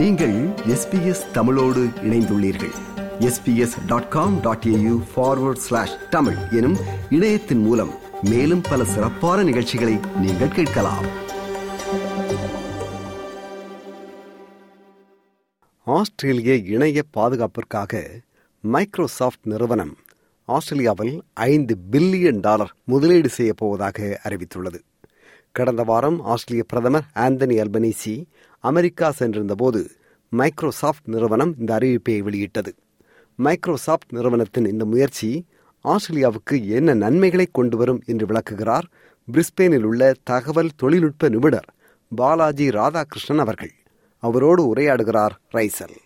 நீங்கள் 0.00 0.48
எஸ்பிஎஸ் 0.48 1.30
தமிழோடு 1.30 1.84
இணைந்துள்ளீர்கள். 1.84 2.70
SBS 3.18 3.86
dot 3.86 4.08
com 4.08 4.40
dot 4.40 4.64
AU 4.66 5.02
forward 5.16 5.56
slash 5.56 6.08
Tamil 6.10 6.36
எனும் 6.50 6.76
இணையத்தின் 7.10 7.58
மூலம் 7.58 7.90
மேலும் 8.22 8.60
பல 8.60 8.84
சிறப்பான 8.84 9.42
நிகழ்ச்சிகளை 9.42 9.98
நீங்கள் 10.20 10.48
கேட்கலாம். 10.48 11.04
ஆஸ்திரேலிய 15.84 16.54
இணைய 16.54 17.02
பாதுகாப்பிற்காக 17.16 18.06
மைக்ரோசாஃப்ட் 18.60 19.46
நிறுவனம் 19.46 19.96
ஆஸ்திரேலியாவில் 20.44 21.22
ஐந்து 21.32 21.76
பில்லியன் 21.90 22.40
டாலர் 22.40 22.74
முதலீடு 22.84 23.28
செய்யப் 23.28 23.56
போவதாக 23.56 24.20
அறிவித்துள்ளது. 24.28 24.80
கடந்த 25.52 25.82
வாரம் 25.82 26.24
ஆஸ்திரேலிய 26.24 26.66
பிரதமர் 26.68 27.04
ஆந்தனி 27.14 27.64
அல்பனீசி 27.64 28.24
அமெரிக்கா 28.62 29.12
சென்றிருந்தபோது 29.18 29.86
மைக்ரோசாஃப்ட் 30.28 31.08
நிறுவனம் 31.08 31.54
இந்த 31.58 31.74
அறிவிப்பை 31.74 32.18
வெளியிட்டது. 32.18 32.74
மைக்ரோசாஃப்ட் 33.36 34.12
நிறுவனத்தின் 34.12 34.64
இந்த 34.64 34.84
முயற்சி 34.84 35.46
ஆஸ்திரேலியாவுக்கு 35.84 36.64
என்ன 36.64 36.94
நன்மைகளை 36.94 37.48
கொண்டு 37.52 37.76
வரும் 37.76 38.02
என்று 38.06 38.26
விளக்குகிறார் 38.26 38.84
பிரிஸ்பேனில் 39.32 39.82
உள்ள 39.82 40.14
தகவல் 40.22 40.68
தொழில்நுட்ப 40.76 41.28
நிபுணர் 41.28 41.68
பாலாஜி 42.16 42.68
ராதாகிருஷ்ணன் 42.68 43.38
அவர்கள். 43.38 43.72
அவரோடு 44.18 44.74
உரையாடுகிறார் 44.74 45.34
ரைசல். 45.52 45.96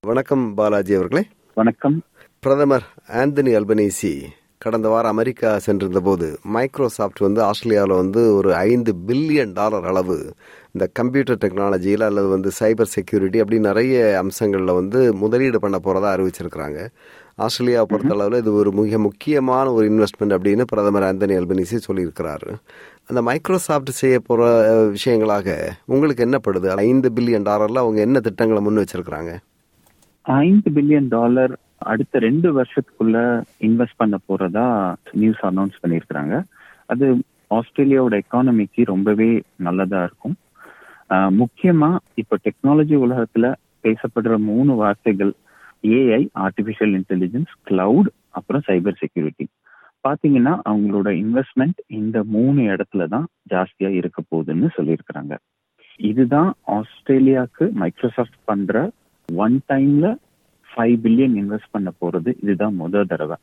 வணக்கம் 0.00 0.54
பாலாஜி 0.54 0.94
அவர்களே. 0.94 1.26
வணக்கம். 1.54 2.02
பிரதமர் 2.38 2.86
ஆந்தனி 3.08 3.52
அல்பனீசி 3.60 4.24
கடந்த 4.64 4.88
வாரம் 4.88 5.12
அமெரிக்கா 5.14 5.48
சென்றிருந்த 5.58 6.00
போது 6.00 6.26
மைக்ரோசாஃப்ட் 6.56 7.18
வந்து 7.18 7.40
ஆஸ்திரேலியாவில் 7.42 7.94
வந்து 7.96 8.20
ஒரு 8.36 8.50
ஐந்து 8.68 8.92
பில்லியன் 9.08 9.52
டாலர் 9.52 9.86
அளவு 9.90 10.16
இந்த 10.74 10.84
கம்ப்யூட்டர் 10.98 11.40
டெக்னாலஜியில் 11.42 12.04
அல்லது 12.06 12.28
வந்து 12.28 12.50
சைபர் 12.60 12.92
செக்யூரிட்டி 12.94 13.38
அப்படி 13.38 13.58
நிறைய 13.60 13.96
அம்சங்களில் 14.22 14.72
வந்து 14.72 15.00
முதலீடு 15.22 15.58
பண்ண 15.60 15.78
போகிறதா 15.78 16.12
அறிவிச்சிருக்கிறாங்க. 16.14 16.78
ஆஸ்திரேலியாவை 17.44 17.86
பொறுத்தளவில் 17.90 18.40
இது 18.42 18.50
ஒரு 18.54 18.72
மிக 18.72 18.98
முக்கியமான 18.98 19.66
ஒரு 19.72 19.84
இன்வெஸ்ட்மெண்ட் 19.90 20.34
அப்படின்னு 20.36 20.64
பிரதமர் 20.72 21.06
ஆந்தனி 21.10 21.36
அல்பனிசி 21.40 21.78
சொல்லியிருக்கிறாரு. 21.88 22.50
அந்த 23.08 23.22
மைக்ரோசாஃப்ட் 23.28 23.92
செய்ய 24.00 24.18
போகிற 24.20 24.48
விஷயங்களாக 24.96 25.48
உங்களுக்கு 25.94 26.26
என்னப்படுது 26.28 26.70
ஐந்து 26.88 27.10
பில்லியன் 27.16 27.46
டாலரில் 27.50 27.82
அவங்க 27.84 28.00
என்ன 28.00 28.20
திட்டங்களை 28.20 28.62
முன் 28.62 28.82
வச்சிருக்கிறாங்க? 28.82 29.32
ஐந்து 30.26 30.70
பில்லியன் 30.76 31.08
டாலர் 31.16 31.54
அடுத்த 31.90 32.20
ரெண்டு 32.26 32.48
வருஷத்துக்குள்ள 32.56 33.18
இன்வெஸ்ட் 33.68 34.00
பண்ண 34.02 34.16
போறதா 34.28 34.66
நியூஸ் 35.20 35.42
அனௌன்ஸ் 35.50 35.80
பண்ணியிருக்கிறாங்க. 35.82 36.34
அது 36.92 37.06
ஆஸ்திரேலியாவோட 37.56 38.14
எக்கானமிக்கு 38.22 38.82
ரொம்பவே 38.92 39.30
நல்லதா 39.66 40.00
இருக்கும். 40.08 40.36
முக்கியமா 41.40 41.90
இப்ப 42.20 42.38
டெக்னாலஜி 42.46 42.96
உலகத்துல 43.06 43.46
பேசப்படுற 43.86 44.34
மூணு 44.50 44.72
வார்த்தைகள் 44.82 45.32
ஏஐ 45.96 46.22
ஆர்டிபிஷியல் 46.44 46.94
இன்டெலிஜென்ஸ் 47.00 47.52
கிளவுட் 47.68 48.10
அப்புறம் 48.38 48.64
சைபர் 48.68 49.00
செக்யூரிட்டி 49.02 49.46
பாத்தீங்கன்னா 50.04 50.54
அவங்களோட 50.70 51.08
இன்வெஸ்ட்மெண்ட் 51.22 51.78
இந்த 51.98 52.16
மூணு 52.34 52.60
இடத்துல 52.72 53.06
தான் 53.14 53.26
ஜாஸ்தியா 53.52 53.90
இருக்க 54.00 54.22
போகுதுன்னு 54.30 54.68
சொல்லியிருக்கிறாங்க. 54.76 55.34
இதுதான் 56.10 56.50
ஆஸ்திரேலியாவுக்கு 56.76 57.66
மைக்ரோசாஃப்ட் 57.82 58.40
பண்ற 58.50 58.90
ஒன் 59.28 59.56
டைம்ல 59.72 60.06
ஃபைவ் 60.74 60.96
பில்லியன் 61.04 61.36
இன்வெஸ்ட் 61.40 61.74
பண்ண 61.74 61.92
போறது 62.00 62.30
இதுதான் 62.42 62.74
முதல் 62.74 63.06
தடவை. 63.06 63.36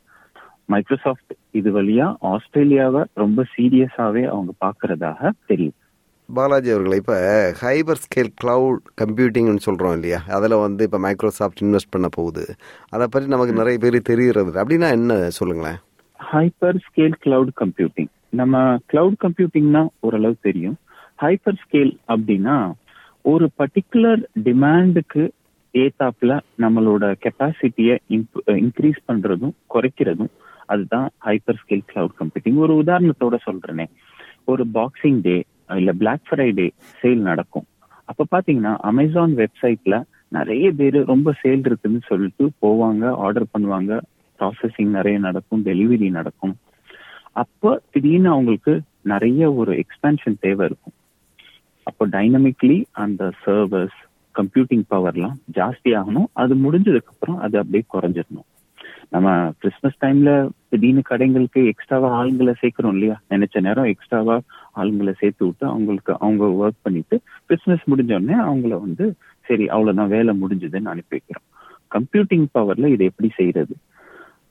மைக்ரோசாஃப்ட் 0.65 1.33
இது 1.51 1.81
வழியா 1.81 2.07
ஆஸ்திரேலியாவை 2.31 3.03
ரொம்ப 3.13 3.45
சீரியஸாவே 3.53 4.23
அவங்க 4.33 4.51
பாக்குறதாக 4.65 5.31
தெரியும். 5.45 5.77
பாலாஜி 6.29 6.69
அவர்களை 6.73 6.97
இப்போ 6.97 7.15
ஹைபர் 7.61 8.01
ஸ்கேல் 8.03 8.29
கிளவுட் 8.43 8.83
கம்ப்யூட்டிங்னு 9.01 9.63
சொல்கிறோம் 9.67 9.93
இல்லையா? 9.93 10.19
அதில் 10.27 10.61
வந்து 10.65 10.83
இப்போ 10.83 10.99
மைக்ரோசாஃப்ட் 10.99 11.63
இன்வெஸ்ட் 11.63 11.93
பண்ண 11.95 12.07
போகுது. 12.11 12.43
அதை 12.89 13.07
பற்றி 13.11 13.27
நமக்கு 13.29 13.53
நிறைய 13.53 13.79
பேர் 13.83 13.97
தெரிகிறது. 14.11 14.51
அப்படின்னா 14.63 14.89
என்ன 14.99 15.29
சொல்லுங்களேன்? 15.29 15.79
ஹைப்பர் 16.19 16.79
ஸ்கேல் 16.85 17.17
கிளவுட் 17.25 17.53
கம்ப்யூட்டிங் 17.63 18.11
நம்ம 18.29 18.77
கிளவுட் 18.93 19.19
கம்ப்யூட்டிங்னா 19.25 19.87
ஓரளவு 19.99 20.35
தெரியும். 20.41 20.77
ஹைப்பர் 21.21 21.59
ஸ்கேல் 21.63 21.93
அப்படின்னா 22.13 22.57
ஒரு 23.21 23.47
பர்டிகுலர் 23.59 24.21
டிமாண்டுக்கு 24.43 25.23
ஏத்தாப்புல 25.73 26.31
நம்மளோட 26.59 27.03
கெப்பாசிட்டியை 27.23 27.95
இன்க்ரீஸ் 28.45 29.01
பண்றதும் 29.07 29.53
குறைக்கிறதும் 29.73 30.31
அதுதான் 30.65 31.07
ஹைப்பர் 31.25 31.59
ஸ்கேல் 31.61 31.85
கிளவுட் 31.91 32.17
கம்ப்யூட்டிங் 32.19 32.59
ஒரு 32.65 32.73
உதாரணத்தோட 32.83 33.37
சொல்றேனே. 33.45 33.85
ஒரு 34.43 34.63
பாக்ஸிங் 34.73 35.19
டே 35.21 35.35
இல்ல 35.75 35.91
பிளாக் 35.93 36.25
ஃப்ரைடே 36.29 36.67
சேல் 37.01 37.27
நடக்கும். 37.29 37.65
அப்ப 38.05 38.25
பாத்தீங்கன்னா 38.31 38.73
அமேசான் 38.89 39.33
வெப்சைட்ல 39.41 40.03
நிறைய 40.27 40.71
பேர் 40.71 40.97
ரொம்ப 41.05 41.33
சேல் 41.43 41.65
இருக்குன்னு 41.69 41.99
சொல்லிட்டு 42.07 42.51
போவாங்க 42.61 43.13
ஆர்டர் 43.25 43.51
பண்ணுவாங்க. 43.53 44.01
ப்ராசஸிங் 44.39 44.93
நிறைய 44.97 45.17
நடக்கும் 45.19 45.65
டெலிவரி 45.65 46.09
நடக்கும். 46.09 46.55
அப்போ 47.31 47.81
திடீர்னு 47.91 48.29
அவங்களுக்கு 48.29 48.73
நிறைய 49.01 49.51
ஒரு 49.53 49.83
எக்ஸ்பென்ஷன் 49.83 50.39
தேவை 50.39 50.65
இருக்கும். 50.65 50.95
அப்போ 51.83 52.07
டைனமிக்லி 52.07 52.83
அந்த 52.91 53.31
சர்வர்ஸ் 53.45 53.99
கம்ப்யூட்டிங் 54.39 54.83
பவர்லாம் 54.89 55.35
ஜாஸ்தி 55.53 55.89
ஆகணும். 55.89 56.29
அது 56.33 56.55
முடிஞ்சதுக்கு 56.55 57.11
அப்புறம் 57.13 57.37
அது 57.37 57.57
அப்படியே 57.57 57.83
குறைஞ்சிடணும். 57.93 58.47
நம்ம 59.09 59.51
கிறிஸ்மஸ் 59.57 59.97
டைம்ல 60.01 60.49
திடீர்னு 60.69 61.01
கடைங்களுக்கு 61.09 61.65
எக்ஸ்ட்ராவா 61.65 62.23
ஆளுங்களை 62.23 62.53
சேர்க்கிறோம் 62.61 62.93
இல்லையா? 62.93 63.21
நினைச்ச 63.29 63.61
நேரம் 63.61 63.85
எக்ஸ்ட்ராவா 63.85 64.39
ஆளுங்களை 64.75 65.13
சேர்த்து 65.19 65.45
விட்டு 65.45 65.65
அவங்களுக்கு 65.67 66.19
அவங்க 66.19 66.45
ஒர்க் 66.61 66.81
பண்ணிட்டு 66.81 67.21
கிறிஸ்மஸ் 67.45 67.89
முடிஞ்ச 67.89 68.13
உடனே 68.13 68.37
அவங்கள 68.41 68.79
வந்து 68.79 69.15
சரி 69.47 69.67
அவ்வளவுதான் 69.67 70.07
வேலை 70.07 70.33
முடிஞ்சதுன்னு 70.41 70.91
அனுப்பி 70.93 71.15
வைக்கிறோம். 71.15 71.47
கம்ப்யூட்டிங் 71.95 72.45
பவர்ல 72.53 72.87
இதை 72.87 73.05
எப்படி 73.05 73.29
செய்யறது? 73.35 73.75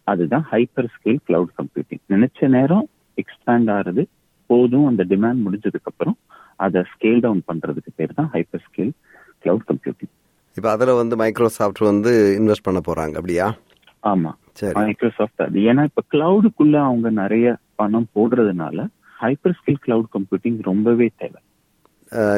அதுதான் 0.05 0.47
ஹைப்பர் 0.51 0.91
ஸ்கேல் 0.95 1.19
கிளவுட் 1.29 1.55
கம்ப்யூட்டிங் 1.61 2.03
நினைச்ச 2.09 2.49
நேரம் 2.49 2.89
எக்ஸ்பேண்ட் 3.17 3.71
ஆறது 3.79 4.05
போதும் 4.47 4.87
அந்த 4.87 5.05
டிமாண்ட் 5.09 5.43
முடிஞ்சதுக்கு 5.47 5.91
அப்புறம் 5.93 6.19
அதை 6.57 6.83
ஸ்கேல் 6.93 7.21
டவுன் 7.21 7.43
பண்றதுக்கு 7.53 7.91
பேர் 7.95 8.15
தான் 8.15 8.31
ஹைப்பர் 8.33 8.65
ஸ்கேல் 8.69 8.93
கிளவுட் 9.45 9.67
கம்ப்யூட்டிங் 9.71 10.13
இப்போ 10.57 10.69
அதில் 10.75 10.99
வந்து 11.01 11.15
மைக்ரோசாஃப்ட் 11.17 11.83
வந்து 11.91 12.13
இன்வெஸ்ட் 12.39 12.67
பண்ண 12.69 12.81
போறாங்க 12.89 13.15
அப்படியா? 13.21 13.47
ஆமா. 14.13 14.31
சரி. 14.61 14.75
மைக்ரோசாஃப்ட் 14.79 15.43
அது. 15.45 15.59
ஏன்னா 15.71 15.83
இப்ப 15.89 16.03
கிளவுடுக்குள்ள 16.15 16.77
அவங்க 16.89 17.09
நிறைய 17.23 17.47
பணம் 17.81 18.09
போடுறதுனால 18.17 18.87
ஹைப்பர் 19.23 19.57
ஸ்கில் 19.59 19.81
கிளவுட் 19.87 20.11
கம்ப்யூட்டிங் 20.17 20.59
ரொம்பவே 20.71 21.07
தேவை. 21.23 21.41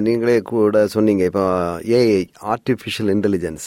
நீங்களே 0.06 0.36
கூட 0.50 0.78
சொன்னீங்க 0.94 1.22
இப்போ 1.30 1.44
ஏஐ 1.98 2.18
ஆர்டிஃபிஷியல் 2.54 3.10
இன்டெலிஜென்ஸ் 3.14 3.66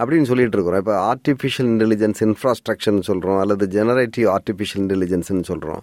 அப்படின்னு 0.00 0.28
சொல்லிட்டு 0.30 0.56
இருக்கிறோம். 0.56 0.82
இப்போ 0.82 0.96
ஆர்டிஃபிஷியல் 1.10 1.68
இன்டெலிஜென்ஸ் 1.74 2.20
இன்ஃப்ராஸ்ட்ரக்சர்னு 2.26 3.04
சொல்கிறோம் 3.10 3.40
அல்லது 3.42 3.66
ஜெனரேட்டிவ் 3.76 4.26
ஆர்டிஃபிஷியல் 4.36 4.82
இன்டெலிஜென்ஸ்னு 4.84 5.48
சொல்கிறோம் 5.50 5.82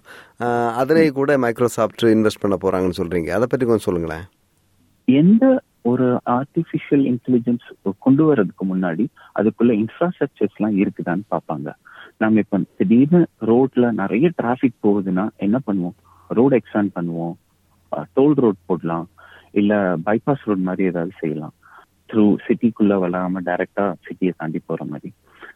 அதிலே 0.82 1.06
கூட 1.20 1.38
மைக்ரோசாஃப்ட் 1.46 2.06
இன்வெஸ்ட் 2.16 2.44
பண்ண 2.46 2.58
போகிறாங்கன்னு 2.64 3.00
சொல்கிறீங்க 3.02 3.32
அதை 3.38 3.48
பற்றி 3.54 3.68
கொஞ்சம் 3.70 3.88
சொல்லுங்களேன். 3.88 4.26
எந்த 5.08 5.46
ஒரு 5.90 6.08
ஆர்டிபிஷியல் 6.26 7.04
இன்டெலிஜென்ஸ் 7.12 7.66
கொண்டு 8.00 8.26
வர்றதுக்கு 8.26 8.66
முன்னாடி 8.66 9.06
அதுக்குள்ள 9.40 9.72
இன்ஃப்ராஸ்ட்ரக்சர்ஸ் 9.82 10.58
எல்லாம் 10.58 10.78
இருக்குதான்னு 10.84 11.26
பார்ப்பாங்க. 11.34 11.70
நம்ம 12.18 12.40
இப்ப 12.40 12.60
திடீர்னு 12.78 13.22
ரோட்ல 13.52 13.92
நிறைய 13.92 14.30
டிராபிக் 14.36 14.82
போகுதுன்னா 14.84 15.26
என்ன 15.46 15.60
பண்ணுவோம்? 15.68 15.98
ரோடு 16.28 16.62
எக்ஸ்டாண்ட் 16.62 16.94
பண்ணுவோம். 16.96 17.34
டோல் 18.16 18.40
ரோட் 18.44 18.62
போடலாம். 18.66 19.10
இல்ல 19.52 19.98
பைபாஸ் 20.06 20.46
ரோட் 20.46 20.64
மாதிரி 20.68 20.88
ஏதாவது 20.92 21.12
செய்யலாம். 21.20 21.54
த்ரூ 22.10 22.26
சிட்டிக்குள்ள 22.46 22.94
வராம 23.04 23.42
டைரக்டா 23.50 23.86
சிட்டியை 24.06 24.32
தாண்டி 24.38 24.62
போற 24.66 24.86
மாதிரி. 24.86 25.12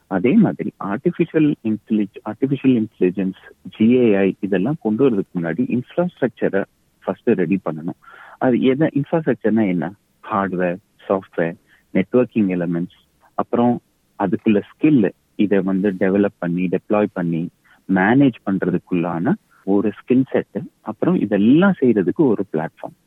அதே 0.07 0.33
மாதிரி 0.45 0.69
ஆர்டிபிஷியல் 0.83 1.49
இன்டெலிஜ் 1.63 2.17
ஆர்டிபிஷியல் 2.29 2.75
இன்டெலிஜென்ஸ் 2.81 3.39
ஜிஏஐ 3.77 4.27
இதெல்லாம் 4.39 4.81
கொண்டு 4.85 5.01
வரதுக்கு 5.09 5.35
முன்னாடி 5.35 5.63
இன்ஃப்ராஸ்ட்ரக்சரை 5.77 6.63
ஃபர்ஸ்ட் 7.03 7.29
ரெடி 7.41 7.59
பண்ணணும். 7.65 7.99
அது 8.45 8.55
எதை 8.71 8.87
இன்ஃப்ராஸ்ட்ரக்சர்னா 8.99 9.65
என்ன? 9.75 9.91
ஹார்ட்வேர் 10.31 10.77
சாஃப்ட்வேர் 11.07 11.55
நெட்ஒர்க்கிங் 11.93 12.49
எலமெண்ட்ஸ் 12.49 12.99
அப்புறம் 13.37 13.73
அதுக்குள்ள 14.19 14.59
ஸ்கில் 14.69 15.09
இதை 15.35 15.59
வந்து 15.59 15.87
டெவலப் 15.99 16.39
பண்ணி 16.39 16.63
டெப்ளாய் 16.67 17.09
பண்ணி 17.13 17.43
மேனேஜ் 17.89 18.37
பண்றதுக்குள்ளான 18.45 19.33
ஒரு 19.67 19.89
ஸ்கில் 19.89 20.29
செட்டு 20.31 20.59
அப்புறம் 20.81 21.15
இதெல்லாம் 21.15 21.75
செய்யறதுக்கு 21.79 22.23
ஒரு 22.25 22.43
பிளாட்ஃபார்ம் 22.53 22.97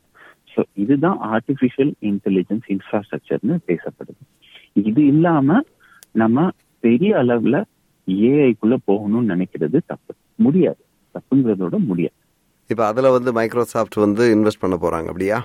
ஸோ 0.53 0.61
இதுதான் 0.73 1.17
ஆர்டிஃபிஷியல் 1.35 1.91
இன்டெலிஜென்ஸ் 2.01 2.65
இன்ஃப்ராஸ்ட்ரக்சர்னு 2.69 3.57
பேசப்படுது. 3.67 4.21
இது 4.81 5.05
இல்லாம 5.05 5.59
நம்ம 6.11 6.49
பெரிய 6.83 7.11
அளவுல 7.15 7.57
ஏஐக்குள்ள 8.07 8.75
போகணும்னு 8.87 9.31
நினைக்கிறது 9.33 9.77
தப்பு. 9.85 10.13
முடியாது. 10.35 10.81
தப்புங்கிறதோட 11.15 11.77
முடியாது. 11.87 12.17
இப்போ 12.69 12.83
அதில் 12.85 13.09
வந்து 13.09 13.31
மைக்ரோசாஃப்ட் 13.31 13.95
வந்து 13.95 14.23
இன்வெஸ்ட் 14.35 14.59
பண்ண 14.59 14.75
போகிறாங்க 14.75 15.07
அப்படியா? 15.07 15.37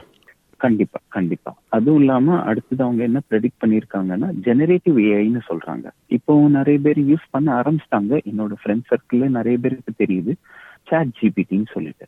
கண்டிப்பா 0.64 0.99
கண்டிப்பா. 1.17 1.50
அதுவும் 1.76 2.00
இல்லாம 2.00 2.37
அடுத்தது 2.50 2.82
அவங்க 2.85 3.03
என்ன 3.08 3.20
ப்ரெடிக்ட் 3.31 3.62
பண்ணிருக்காங்கன்னா 3.62 4.29
ஜெனரேட்டிவ் 4.47 4.99
ஏஐன்னு 5.11 5.43
சொல்றாங்க. 5.49 5.87
இப்போ 6.17 6.35
நிறைய 6.58 6.79
பேர் 6.85 7.00
யூஸ் 7.11 7.26
பண்ண 7.35 7.49
ஆரம்பிச்சிட்டாங்க. 7.61 8.12
என்னோட 8.31 8.53
ஃப்ரெண்ட் 8.61 8.87
சர்க்கிள்ல 8.91 9.29
நிறைய 9.38 9.56
பேருக்கு 9.64 9.93
தெரியுது. 10.03 10.35
சாட் 10.91 11.12
ஜிபிடின்னு 11.19 11.69
சொல்லிட்டு. 11.75 12.06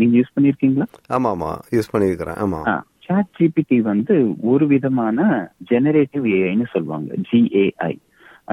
நீங்க 0.00 0.14
யூஸ் 0.18 0.34
பண்ணிருக்கீங்களா 0.36 0.86
ஆமாம் 1.16 1.32
ஆமாம் 1.36 1.60
யூஸ் 1.76 1.92
பண்ணியிருக்கிறேன். 1.94 2.38
ஆமாம் 2.44 2.66
சாட் 3.06 3.32
ஜிபிடி 3.38 3.78
வந்து 3.90 4.14
ஒரு 4.52 4.64
விதமான 4.74 5.26
ஜெனரேட்டிவ் 5.70 6.24
ஏஐன்னு 6.36 6.66
சொல்லுவாங்க. 6.74 7.10
ஜிஏஐ 7.28 7.94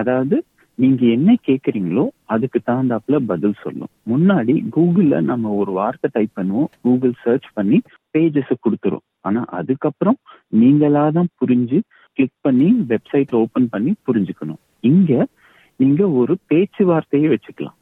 அதாவது 0.02 0.36
நீங்க 0.78 1.02
என்ன 1.16 1.32
கேக்குறீங்களோ 1.48 2.04
அதுக்கு 2.34 2.60
தகுந்தாப்புல 2.70 3.18
பதில் 3.32 3.60
சொல்லும். 3.64 3.92
முன்னாடி 4.12 4.54
கூகுள்ல 4.76 5.16
நம்ம 5.32 5.52
ஒரு 5.62 5.72
வார்த்தை 5.80 6.10
டைப் 6.14 6.38
பண்ணுவோம். 6.40 6.72
கூகுள் 6.86 7.14
சர்ச் 7.26 7.50
பண்ணி 7.58 7.80
பேஜஸ் 8.14 8.54
கொடுத்துரும். 8.66 9.06
ஆனா 9.20 9.42
அதுக்கப்புறம் 9.60 10.18
நீங்களா 10.62 11.04
தான் 11.10 11.30
புரிஞ்சு 11.42 11.80
கிளிக் 12.18 12.42
பண்ணி 12.42 12.68
வெப்சைட் 12.90 13.34
ஓபன் 13.42 13.70
பண்ணி 13.70 13.94
புரிஞ்சுக்கணும். 14.08 14.62
இங்க 14.80 15.28
நீங்க 15.76 16.10
ஒரு 16.22 16.34
பேச்சுவார்த்தையே 16.50 17.28
வச்சுக்கலாம். 17.36 17.78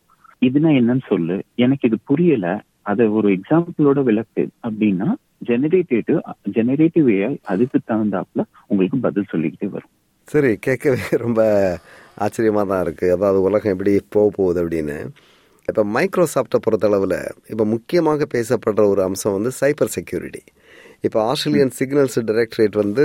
இதுனா 0.46 0.70
என்னன்னு 0.80 1.04
சொல்லு. 1.08 1.36
எனக்கு 1.56 1.88
இது 1.88 1.98
புரியல. 2.04 2.48
அதை 2.92 3.06
ஒரு 3.08 3.28
எக்ஸாம்பிளோட 3.38 4.00
விளக்கு. 4.04 4.44
அப்படின்னா 4.68 5.08
ஜெனரேட்டிவ் 5.50 6.20
ஜெனரேட்டிவ் 6.58 7.08
ஏஐ 7.18 7.34
அதுக்கு 7.52 7.78
தகுந்தாப்புல 7.88 8.42
உங்களுக்கு 8.68 8.98
பதில் 9.08 9.30
சொல்லிக்கிட்டே 9.32 9.70
வரும். 9.76 9.92
சரி 10.28 10.52
கேட்கவே 10.66 11.04
ரொம்ப 11.24 11.42
ஆச்சரியமாக 12.16 12.66
தான் 12.72 12.84
இருக்குது 12.86 13.14
அதாவது 13.16 13.40
உலகம் 13.42 13.74
எப்படி 13.74 13.94
போக 14.10 14.28
போகுது 14.36 14.60
அப்படின்னு. 14.64 14.98
இப்போ 15.68 15.84
மைக்ரோசாஃப்டை 15.96 16.60
பொறுத்தளவில் 16.60 17.20
இப்போ 17.50 17.66
முக்கியமாக 17.66 18.26
பேசப்படுற 18.34 18.86
ஒரு 18.88 19.02
அம்சம் 19.02 19.34
வந்து 19.34 19.52
சைபர் 19.52 19.94
செக்யூரிட்டி 19.96 20.42
இப்போ 21.04 21.20
ஆஸ்திரேலியன் 21.24 21.74
சிக்னல்ஸ் 21.78 22.18
டைரக்டரேட் 22.28 22.76
வந்து 22.76 23.04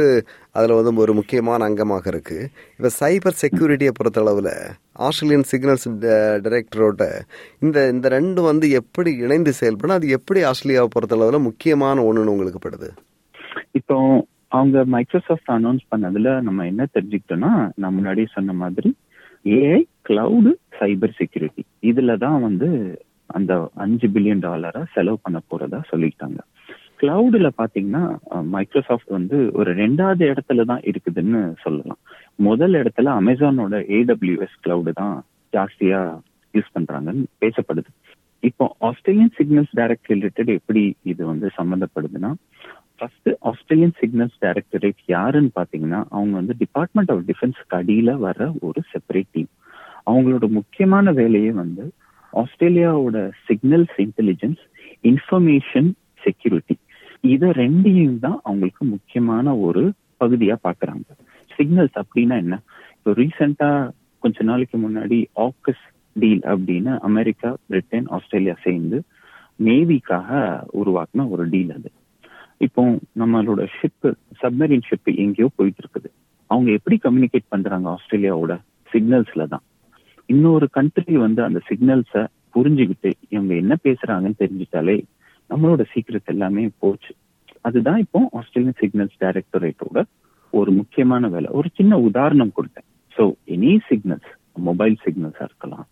அதில் 0.55 0.75
வந்து 0.75 1.00
ஒரு 1.00 1.12
முக்கியமான 1.14 1.64
அங்கமாக 1.64 2.11
இருக்குது 2.11 2.49
இப்போ 2.73 2.91
சைபர் 2.99 3.38
செக்யூரிட்டியை 3.41 3.93
பொறுத்தளவில் 3.93 4.50
ஆஸ்திரேலியன் 4.99 5.47
சிக்னல்ஸ் 5.53 5.87
டைரக்டரோட 6.44 7.05
இந்த 7.62 7.88
இந்த 7.88 8.08
ரெண்டும் 8.08 8.44
வந்து 8.44 8.69
எப்படி 8.70 9.12
இணைந்து 9.19 9.52
செயல்படும் 9.52 9.97
அது 9.97 10.09
எப்படி 10.09 10.43
ஆஸ்திரேலியாவை 10.43 10.91
பொறுத்தளவில் 10.94 11.47
முக்கியமான 11.47 12.05
ஒன்றுன்னு 12.05 12.35
உங்களுக்கு 12.35 12.62
படுது? 12.67 12.91
இப்போ 13.75 13.97
அவங்க 14.49 14.85
மைக்ரோசாஃப்ட் 14.87 15.50
அனௌன்ஸ் 15.50 15.85
பண்ணதுல 15.94 16.41
நம்ம 16.41 16.67
என்ன 16.67 16.82
தெரிஞ்சுக்கிட்டோம்னா 16.94 17.52
நான் 17.76 17.94
முன்னாடியே 17.94 18.29
சொன்ன 18.35 18.52
மாதிரி 18.55 18.91
ஏஐ 19.44 19.81
கிளவுடு 20.06 20.50
சைபர் 20.79 21.17
செக்யூரிட்டி 21.19 21.62
இதுல 21.91 22.14
தான் 22.25 22.38
வந்து 22.47 22.69
அந்த 23.31 23.53
அஞ்சு 23.85 24.06
பில்லியன் 24.14 24.44
டாலரை 24.44 24.82
செலவு 24.94 25.19
பண்ண 25.25 25.38
போறதா 25.50 25.81
சொல்லிட்டாங்க 25.93 26.41
கிளவுடுல 27.00 27.49
பாத்தீங்கன்னா 27.61 28.03
மைக்ரோசாஃப்ட் 28.55 29.11
வந்து 29.17 29.38
ஒரு 29.58 29.70
ரெண்டாவது 29.81 30.25
இடத்துல 30.32 30.64
தான் 30.70 30.85
இருக்குதுன்னு 30.91 31.41
சொல்லலாம். 31.64 32.00
முதல் 32.38 32.75
இடத்துல 32.81 33.11
அமேசானோட 33.20 33.75
ஏடபிள்யூஎஸ் 33.99 34.56
கிளவுடு 34.64 34.93
தான் 35.00 35.17
ஜாஸ்தியா 35.53 36.00
யூஸ் 36.55 36.73
பண்றாங்கன்னு 36.76 37.25
பேசப்படுது. 37.43 37.91
இப்போ 38.43 38.64
ஆஸ்திரேலியன் 38.88 39.35
சிக்னல்ஸ் 39.38 39.75
டைரக்ட் 39.81 40.11
ரிலேட்டட் 40.12 40.50
எப்படி 40.59 40.82
இது 41.12 41.23
வந்து 41.32 41.47
சம்மந்தப்படுதுன்னா 41.59 42.31
ஃபர்ஸ்ட் 42.99 43.31
ஆஸ்திரேலியன் 43.50 43.94
சிக்னல்ஸ் 44.00 44.37
டைரக்டரேட் 44.44 45.00
யாருன்னு 45.14 45.52
பாத்தீங்கன்னா 45.59 46.00
அவங்க 46.14 46.35
வந்து 46.41 46.55
டிபார்ட்மெண்ட் 46.62 47.11
ஆஃப் 47.14 47.25
டிஃபென்ஸ்க்கு 47.31 47.79
அடியில 47.81 48.12
வர 48.26 48.49
ஒரு 48.69 48.82
செப்பரேட் 48.93 49.32
டீம் 49.37 49.50
அவங்களோட 50.06 50.49
முக்கியமான 50.49 51.12
வேலையே 51.12 51.50
வந்து 51.50 51.85
ஆஸ்திரேலியாவோட 52.32 53.19
சிக்னல்ஸ் 53.49 53.97
இன்டெலிஜென்ஸ் 54.06 54.62
இன்ஃபர்மேஷன் 55.05 55.88
செக்யூரிட்டி 56.23 56.76
இதை 57.25 57.49
ரெண்டையும் 57.50 58.19
தான் 58.19 58.38
அவங்களுக்கு 58.44 58.85
முக்கியமான 58.85 59.56
ஒரு 59.56 59.82
பகுதியா 60.20 60.55
பாக்குறாங்க 60.67 61.08
சிக்னல்ஸ் 61.50 61.97
அப்படின்னா 62.03 62.37
என்ன? 62.44 62.55
இப்போ 62.94 63.12
ரீசெண்டா 63.12 63.69
கொஞ்ச 64.23 64.43
நாளைக்கு 64.43 64.76
முன்னாடி 64.79 65.19
ஆக்கஸ் 65.37 65.85
டீல் 66.17 66.43
அப்படின்னு 66.52 66.93
அமெரிக்கா 66.99 67.50
பிரிட்டன் 67.69 68.06
ஆஸ்திரேலியா 68.06 68.55
சேர்ந்து 68.64 68.99
நேவிக்காக 69.61 70.31
உருவாக்குன 70.81 71.29
ஒரு 71.29 71.44
டீல் 71.49 71.70
அது. 71.70 71.91
இப்போ 72.59 72.82
நம்மளோட 73.20 73.62
ஷிப்பு 73.76 74.11
சப்மரீன் 74.43 74.87
ஷிப் 74.88 75.11
எங்கேயோ 75.25 75.49
போயிட்டு 75.56 75.81
இருக்குது. 75.85 76.09
அவங்க 76.50 76.70
எப்படி 76.70 76.97
கம்யூனிகேட் 76.97 77.52
பண்றாங்க 77.55 77.97
ஆஸ்திரேலியாவோட 77.97 78.55
சிக்னல்ஸ்ல 78.93 79.47
தான்? 79.47 79.64
இன்னொரு 80.28 80.67
கண்ட்ரி 80.70 81.17
வந்து 81.17 81.40
அந்த 81.43 81.61
சிக்னல்ஸ 81.69 82.25
புரிஞ்சுக்கிட்டு 82.55 83.11
இவங்க 83.28 83.52
என்ன 83.62 83.75
பேசுறாங்கன்னு 83.84 84.40
தெரிஞ்சுட்டாலே 84.43 84.96
நம்மளோட 85.50 85.82
சீக்கிரட் 85.93 86.32
எல்லாமே 86.34 86.62
போச்சு. 86.78 87.12
அதுதான் 87.61 87.99
இப்போ 88.05 88.20
ஆஸ்திரேலியன் 88.38 88.78
சிக்னல்ஸ் 88.82 89.17
டைரக்டரேட்டோட 89.25 90.02
ஒரு 90.52 90.70
முக்கியமான 90.70 91.28
வேலை. 91.28 91.49
ஒரு 91.58 91.69
சின்ன 91.78 91.99
உதாரணம் 92.08 92.52
கொடுத்தேன். 92.56 92.88
ஸோ 93.17 93.25
எனி 93.55 93.73
சிக்னல்ஸ் 93.88 94.31
மொபைல் 94.69 94.96
சிக்னல்ஸா 95.05 95.44
இருக்கலாம் 95.50 95.87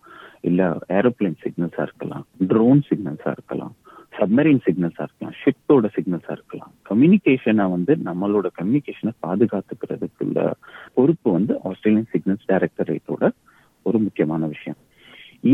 இல்ல 0.49 0.63
ஏரோப்ளேன் 0.99 1.39
சிக்னல்ஸா 1.45 1.83
இருக்கலாம் 1.89 2.25
ட்ரோன் 2.51 2.83
சிக்னல்ஸா 2.91 3.31
இருக்கலாம் 3.31 3.75
சப்மரின் 4.19 4.61
சிக்னல்ஸா 4.67 5.05
இருக்கலாம் 5.07 5.35
ஷிப்போட 5.43 5.87
சிக்னல்ஸா 5.97 6.33
இருக்கலாம். 6.39 6.73
கம்யூனிகேஷனை 6.91 7.65
வந்து 7.77 7.93
நம்மளோட 8.09 8.47
கம்யூனிகேஷனை 8.59 9.13
பாதுகாத்துக்கிறதுக்குள்ள 9.27 10.39
பொறுப்பு 10.95 11.29
வந்து 11.33 11.55
ஆஸ்திரேலியன் 11.71 12.11
சிக்னல்ஸ் 12.15 12.47
டைரக்டரேட்டோட 12.53 13.31
ஒரு 13.89 13.99
முக்கியமான 14.07 14.47
விஷயம். 14.55 14.79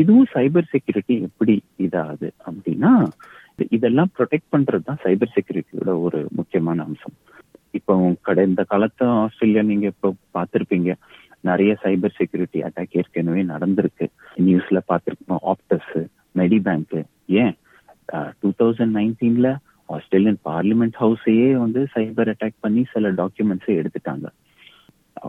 இதுவும் 0.01 0.29
சைபர் 0.35 0.71
செக்யூரிட்டி 0.73 1.15
எப்படி 1.29 1.55
இதாகுது 1.87 2.29
அப்படின்னா 2.49 2.93
இதெல்லாம் 3.77 4.11
ப்ரொடெக்ட் 4.17 4.53
பண்றது 4.55 4.85
தான் 4.89 5.01
சைபர் 5.05 5.33
செக்யூரிட்டியோட 5.37 5.93
ஒரு 6.07 6.19
முக்கியமான 6.39 6.83
அம்சம். 6.89 7.17
இப்போ 7.79 7.95
கடந்த 8.29 8.61
காலத்து 8.71 9.05
ஆஸ்திரேலியா 9.23 9.63
நீங்க 9.71 9.87
இப்போ 9.95 10.09
பார்த்துருப்பீங்க. 10.37 10.93
நிறைய 11.49 11.73
சைபர் 11.83 12.17
செக்யூரிட்டி 12.19 12.59
அட்டாக் 12.67 12.97
ஏற்கனவே 13.01 13.43
நடந்திருக்கு. 13.51 14.07
நியூஸ்ல 14.47 14.79
பார்த்துருக்கோம் 14.91 15.43
ஆப்டஸ் 15.53 15.93
மெடி 16.41 16.59
பேங்க் 16.69 16.97
ஏன் 17.43 17.55
டூ 18.43 18.49
தௌசண்ட் 18.61 18.95
நைன்டீன்ல 18.99 19.51
ஆஸ்திரேலியன் 19.97 20.41
பார்லிமெண்ட் 20.49 20.97
ஹவுஸையே 21.03 21.51
வந்து 21.65 21.81
சைபர் 21.95 22.31
அட்டாக் 22.33 22.63
பண்ணி 22.65 22.83
சில 22.93 23.13
டாக்குமெண்ட்ஸை 23.21 23.75
எடுத்துட்டாங்க. 23.81 24.27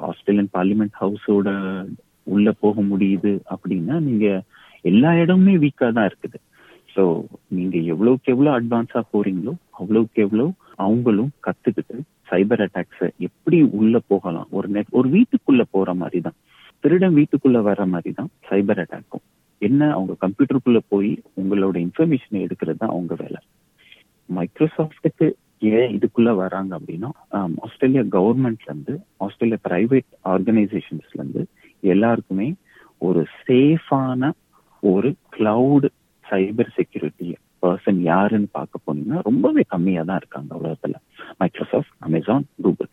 ஆஸ்திரேலியன் 0.09 0.51
பார்லிமெண்ட் 0.57 0.97
ஹவுஸோட 1.03 1.49
உள்ள 2.35 2.49
போக 2.63 2.81
முடியுது 2.91 3.33
அப்படின்னா 3.53 3.95
நீங்க 4.07 4.27
எல்லா 4.91 5.09
இடமுமே 5.23 5.55
வீக்கா 5.63 5.87
தான் 5.97 6.07
இருக்குது. 6.09 6.37
ஸோ 6.93 7.03
நீங்க 7.57 7.75
எவ்வளவுக்கு 7.93 8.31
எவ்வளவு 8.33 8.55
அட்வான்ஸா 8.57 9.01
போறீங்களோ 9.13 9.53
அவ்வளவுக்கு 9.79 10.19
எவ்வளவு 10.25 10.49
அவங்களும் 10.85 11.31
கத்துக்கிட்டு 11.45 11.97
சைபர் 12.29 12.63
அட்டாக்ஸ 12.65 13.07
எப்படி 13.27 13.57
உள்ள 13.79 13.95
போகலாம்? 14.11 14.47
ஒரு 14.57 14.67
நெட் 14.75 14.91
ஒரு 14.99 15.07
வீட்டுக்குள்ள 15.15 15.63
போற 15.75 15.93
மாதிரி 16.01 16.19
தான். 16.27 16.37
திருடன் 16.83 17.15
வீட்டுக்குள்ள 17.19 17.57
வர்ற 17.67 17.83
மாதிரி 17.93 18.11
தான் 18.19 18.29
சைபர் 18.49 18.81
அட்டாக்கும் 18.83 19.23
என்ன 19.61 19.81
அவங்க 19.95 20.13
கம்ப்யூட்டருக்குள்ள 20.23 20.79
போய் 20.93 21.11
உங்களோட 21.41 21.75
இன்ஃபர்மேஷனை 21.85 22.39
எடுக்கிறது 22.45 22.79
தான் 22.83 22.93
அவங்க 22.95 23.13
வேலை. 23.23 23.39
மைக்ரோசாஃப்டுக்கு 24.29 25.27
ஏன் 25.71 25.91
இதுக்குள்ள 25.95 26.29
வராங்க 26.41 26.71
அப்படின்னா 26.77 27.09
ஆஸ்திரேலியா 27.65 28.03
கவர்மெண்ட்ல 28.15 28.69
இருந்து 28.69 28.93
ஆஸ்திரேலியா 29.25 29.59
பிரைவேட் 29.67 30.09
ஆர்கனைசேஷன்ஸ்ல 30.33 31.19
இருந்து 31.19 31.43
எல்லாருக்குமே 31.93 32.47
ஒரு 33.07 33.21
சேஃபான 33.47 34.31
ஒரு 34.83 35.09
கிளவுட் 35.37 35.87
சைபர் 36.25 36.71
செக்யூரிட்டி 36.77 37.27
பர்சன் 37.63 37.99
யாருன்னு 38.11 38.47
பார்க்க 38.51 38.85
போனீங்கன்னா 38.85 39.19
ரொம்பவே 39.29 39.63
கம்மியா 39.67 40.03
தான் 40.03 40.19
இருக்காங்க 40.21 40.51
உலகத்துல. 40.61 40.95
மைக்ரோசாஃப்ட் 41.37 41.95
அமேசான் 41.99 42.45
கூகுள் 42.61 42.91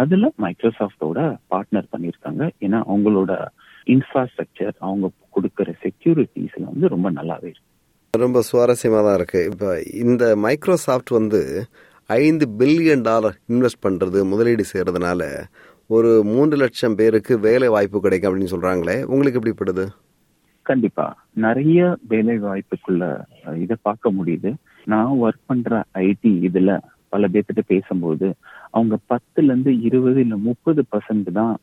அதுல 0.00 0.30
மைக்ரோசாஃப்டோட 0.44 1.18
பார்ட்னர் 1.52 1.92
பண்ணியிருக்காங்க. 1.92 2.42
ஏன்னா 2.60 2.78
அவங்களோட 2.90 3.32
இன்ஃப்ராஸ்ட்ரக்சர் 3.86 4.74
அவங்க 4.78 5.10
கொடுக்கற 5.36 5.74
செக்யூரிட்டிஸ்ல 5.84 6.64
வந்து 6.64 6.88
ரொம்ப 6.88 7.10
நல்லாவே 7.10 7.48
இருக்கு. 7.50 7.70
ரொம்ப 8.14 8.40
சுவாரஸ்யமாக 8.50 9.04
தான் 9.06 9.18
இருக்கு. 9.20 9.40
இப்போ 9.50 9.68
இந்த 10.04 10.24
மைக்ரோசாஃப்ட் 10.36 11.10
வந்து 11.10 11.40
ஐந்து 12.10 12.46
பில்லியன் 12.58 13.04
டாலர் 13.10 13.36
இன்வெஸ்ட் 13.52 13.84
பண்ணுறது 13.86 14.18
முதலீடு 14.24 14.64
செய்கிறதுனால 14.72 15.22
ஒரு 15.90 16.10
மூன்று 16.24 16.56
லட்சம் 16.56 16.94
பேருக்கு 16.94 17.38
வேலை 17.38 17.68
வாய்ப்பு 17.68 18.00
கிடைக்கும் 18.00 18.28
அப்படின்னு 18.30 18.52
சொல்றாங்களே 18.52 18.96
உங்களுக்கு 19.04 19.40
எப்படிப்படுது 19.40 19.84
கண்டிப்பா. 20.62 21.06
நிறைய 21.32 21.96
வேலை 22.08 22.38
வாய்ப்புக்குள்ள 22.38 23.04
இதை 23.54 23.76
பார்க்க 23.82 24.12
முடியுது. 24.12 24.50
நான் 24.84 25.10
ஒர்க் 25.22 25.46
பண்ற 25.46 25.82
ஐடி 25.94 26.30
இதுல 26.48 26.78
பல 27.08 27.28
பேர்த்திட்ட 27.28 27.62
பேசும்போது 27.66 28.34
அவங்க 28.70 28.98
பத்துல 29.12 29.50
இருந்து 29.50 29.80
இருபது 29.80 30.20
இல்ல 30.20 30.36
முப்பது 30.36 30.84
பர்சன்ட் 30.92 31.30
தான் 31.32 31.54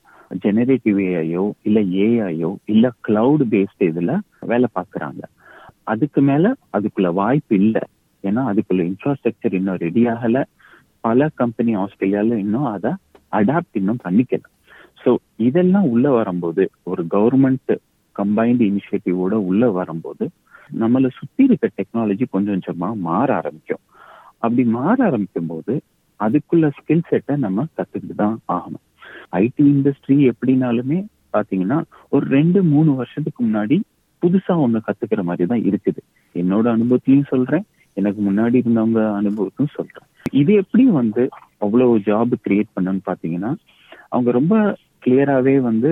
ஜெனரேட்டிவ் 0.44 1.00
ஏஐயோ 1.08 1.52
இல்ல 1.62 1.80
ஏஐயோ 2.06 2.56
இல்ல 2.66 2.92
கிளவுட் 3.08 3.46
பேஸ்ட் 3.54 3.84
இதுல 3.90 4.20
வேலை 4.40 4.68
பார்க்கறாங்க. 4.80 5.22
அதுக்கு 5.84 6.22
மேல 6.22 6.54
அதுக்குள்ள 6.78 7.10
வாய்ப்பு 7.14 7.56
இல்லை. 7.56 7.82
ஏன்னா 8.24 8.42
அதுக்குள்ள 8.52 8.82
இன்ஃப்ராஸ்ட்ரக்சர் 8.90 9.58
இன்னும் 9.60 9.82
ரெடி 9.86 10.04
ஆகல. 10.06 10.44
பல 11.00 11.30
கம்பெனி 11.34 11.76
ஆஸ்திரேலியால 11.76 12.38
இன்னும் 12.46 12.66
அதை 12.66 12.92
அடாப்ட் 13.40 13.80
இன்னும் 13.80 14.04
பண்ணிக்கல. 14.04 14.44
ஸோ 15.04 15.12
இதெல்லாம் 15.48 15.88
உள்ள 15.94 16.08
வரும்போது 16.18 16.64
ஒரு 16.92 17.04
கவர்மெண்ட் 17.16 17.74
கம்பைன்டு 18.16 18.64
இனிஷியேட்டிவோட 18.72 19.34
உள்ள 19.50 19.70
வரும்போது 19.80 20.26
நம்மளை 20.82 21.10
சுத்தி 21.20 21.42
இருக்க 21.48 21.68
டெக்னாலஜி 21.78 22.26
கொஞ்சம் 22.34 22.56
கொஞ்சமா 22.56 22.90
மாற 23.08 23.28
ஆரம்பிக்கும். 23.40 23.84
அப்படி 24.44 24.64
மாற 24.78 24.98
ஆரம்பிக்கும் 25.08 25.50
போது 25.54 25.74
அதுக்குள்ள 26.20 26.66
ஸ்கில் 26.78 27.08
செட்டை 27.10 27.36
நம்ம 27.46 27.66
கத்துக்கிட்டு 27.78 28.16
தான் 28.24 28.38
ஆகணும். 28.56 28.84
ஐடி 29.44 29.64
இண்டஸ்ட்ரி 29.74 30.18
எப்படினாலுமே 30.32 31.00
பாத்தீங்கன்னா 31.36 31.78
ஒரு 32.14 32.26
ரெண்டு 32.38 32.60
மூணு 32.74 32.92
வருஷத்துக்கு 33.00 33.42
முன்னாடி 33.48 33.78
புதுசா 34.24 34.56
ஒண்ணு 34.64 34.80
கத்துக்கிற 34.88 35.22
மாதிரி 35.30 35.46
தான் 35.52 35.64
இருக்குது. 35.70 36.02
என்னோட 36.36 36.66
அனுபவத்திலையும் 36.76 37.32
சொல்றேன் 37.34 37.66
எனக்கு 37.98 38.20
முன்னாடி 38.28 38.56
இருந்தவங்க 38.62 39.02
அனுபவத்தையும் 39.20 39.76
சொல்றேன். 39.78 40.08
இது 40.42 40.52
எப்படி 40.62 40.84
வந்து 41.00 41.24
அவ்வளவு 41.62 41.94
ஜாப் 42.00 42.34
கிரியேட் 42.46 42.76
பண்ணன்னு 42.76 43.04
பாத்தீங்கன்னா 43.06 43.52
அவங்க 44.10 44.32
ரொம்ப 44.32 44.56
கிளியராகவே 45.06 45.56
வந்து 45.62 45.92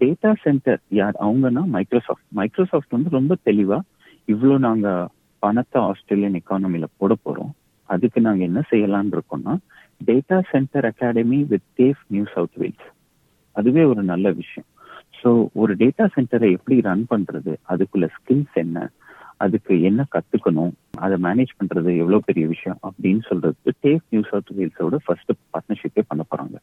டேட்டா 0.00 0.30
சென்டர் 0.42 0.80
யார் 0.90 1.16
அவங்கன்னா 1.20 1.62
மைக்ரோசாஃப்ட் 1.66 2.28
மைக்ரோசாஃப்ட் 2.32 2.90
வந்து 2.90 3.10
ரொம்ப 3.10 3.36
தெளிவா 3.44 3.78
இவ்வளோ 4.28 4.56
நாங்க 4.58 4.88
பணத்தை 5.42 5.78
ஆஸ்திரேலியன் 5.82 6.38
எக்கானமில 6.40 6.86
போட 6.96 7.12
போறோம். 7.24 7.52
அதுக்கு 7.88 8.20
நாங்க 8.20 8.42
என்ன 8.44 8.60
செய்யலாம்னு 8.70 9.16
இருக்கோம்னா 9.16 9.54
data 10.00 10.36
centre 10.50 10.86
academy 10.86 11.38
with 11.48 11.68
TAFE 11.78 12.02
New 12.08 12.24
South 12.34 12.58
Wales 12.58 12.86
அதுவே 13.56 13.82
ஒரு 13.84 14.02
நல்ல 14.02 14.26
விஷயம். 14.32 14.68
ஸோ 15.20 15.30
ஒரு 15.52 15.72
டேட்டா 15.74 16.04
சென்டரை 16.14 16.48
எப்படி 16.52 16.76
ரன் 16.80 17.04
பண்றது 17.10 17.52
அதுக்குள்ள 17.68 18.06
ஸ்கில்ஸ் 18.16 18.54
என்ன 18.54 18.78
அதுக்கு 19.44 19.74
என்ன 19.88 20.00
கத்துக்கணும்? 20.14 20.72
அதை 21.04 21.16
மேனேஜ் 21.26 21.52
பண்றது 21.58 21.90
எவ்வளவு 22.02 22.26
பெரிய 22.28 22.44
விஷயம் 22.52 22.78
அப்படின்னு 22.88 23.22
சொல்றது 23.28 23.72
டேஃப் 23.86 24.04
நியூ 24.12 24.22
சவுத் 24.30 24.52
வேல்ஸோட 24.58 24.98
ஃபர்ஸ்ட் 25.04 25.32
பார்ட்னர்ஷிப்பே 25.52 26.04
பண்ண 26.10 26.22
போறாங்க. 26.30 26.56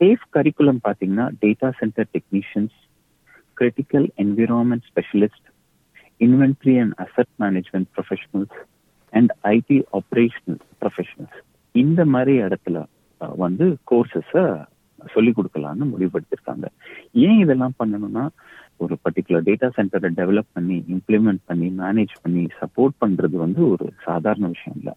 டேஃப் 0.00 0.24
கரிக்குலம் 0.36 0.80
பாத்தீங்கன்னா 0.86 1.26
data 1.42 1.68
centre 1.80 2.08
technicians 2.16 2.76
critical 3.56 4.06
environment 4.24 4.86
specialist 4.90 5.48
inventory 6.20 6.74
and 6.82 6.94
asset 7.04 7.32
management 7.44 7.88
professionals 7.96 8.58
and 9.12 9.32
IT 9.56 9.78
operational 10.00 10.60
professionals 10.82 11.38
இந்த 11.74 12.00
மாதிரி 12.14 12.34
இடத்துல 12.42 12.78
வந்து 13.44 13.66
கோர்சஸ 13.90 14.32
சொல்லி 15.14 15.32
கொடுக்கலாம்னு 15.32 15.86
முடிவெடுத்திருக்காங்க 15.90 16.66
ஏன் 17.26 17.40
இதெல்லாம் 17.44 17.74
பண்ணணும்னா 17.80 18.24
ஒரு 18.76 18.94
பர்டிகுலர் 19.04 19.46
டேட்டா 19.48 19.68
சென்டரை 19.76 20.10
டெவலப் 20.20 20.52
பண்ணி 20.52 20.76
இம்ப்ளிமெண்ட் 20.94 21.42
பண்ணி 21.44 21.68
மேனேஜ் 21.82 22.14
பண்ணி 22.22 22.42
சப்போர்ட் 22.60 22.96
பண்றது 23.04 23.36
வந்து 23.44 23.60
ஒரு 23.68 23.86
சாதாரண 24.04 24.46
விஷயம் 24.46 24.78
இல்லை. 24.78 24.94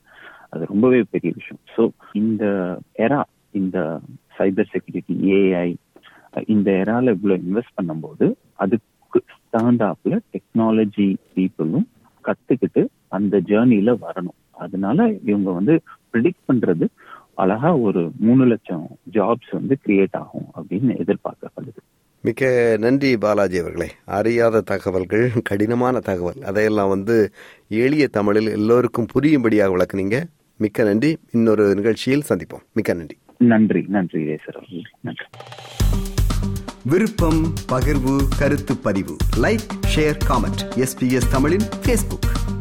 அது 0.49 0.63
ரொம்பவே 0.65 0.99
பெரிய 1.13 1.31
விஷயம். 1.35 1.61
ஸோ 1.75 1.83
இந்த 2.21 2.43
எரா 3.05 3.21
இந்த 3.51 3.77
சைபர் 4.37 4.71
செக்யூரிட்டி 4.73 5.15
ஏஐ 5.37 5.69
இந்த 6.47 6.69
எரால 6.81 7.13
இவ்வளோ 7.15 7.35
இன்வெஸ்ட் 7.45 7.77
பண்ணும்போது 7.77 8.25
அதுக்கு 8.63 9.19
தகுந்தாப்புல 9.55 10.17
டெக்னாலஜி 10.33 11.07
பீப்புளும் 11.35 11.87
கத்துக்கிட்டு 12.25 12.81
அந்த 13.17 13.35
ஜேர்னில 13.51 13.91
வரணும். 14.05 14.39
அதனால 14.65 15.07
இவங்க 15.29 15.49
வந்து 15.51 15.75
ப்ரிடிக்ட் 16.11 16.47
பண்றது 16.49 16.85
அழகா 17.43 17.69
ஒரு 17.87 18.01
மூணு 18.25 18.43
லட்சம் 18.45 18.85
ஜாப்ஸ் 19.13 19.51
வந்து 19.51 19.75
கிரியேட் 19.85 20.17
ஆகும் 20.21 20.47
அப்படின்னு 20.57 20.91
எதிர்பார்க்கப்படுது. 21.03 21.81
மிக்க 22.21 22.75
நன்றி 22.79 23.17
பாலாஜி 23.17 23.57
அவர்களே. 23.57 23.91
அறியாத 24.05 24.61
தகவல்கள் 24.61 25.31
கடினமான 25.43 25.99
தகவல். 25.99 26.43
அதையெல்லாம் 26.45 26.89
வந்து 26.89 27.31
எளிய 27.69 28.07
தமிழில் 28.07 28.47
எல்லோருக்கும் 28.47 29.05
புரியும்படியாக 29.05 29.77
விளக்குனீங்க. 29.77 30.23
மிக்க 30.57 30.83
நன்றி. 30.83 31.17
இன்னொரு 31.31 31.75
நிகழ்ச்சியில் 31.75 32.23
சந்திப்போம். 32.29 32.61
மிக்க 32.73 32.93
நன்றி. 32.93 33.17
நன்றி. 33.37 33.85
நன்றி 33.87 34.43
விருப்பம் 36.83 37.53
பகிர்வு 37.71 38.21
கருத்து 38.39 38.77
பதிவு. 38.77 39.15
லைக் 39.37 39.67
ஷேர் 39.95 40.17
காமெண்ட் 40.29 40.69
எஸ்பிஎஸ் 40.75 41.31
தமிழின் 41.31 41.65
ஃபேஸ்புக் 41.85 42.58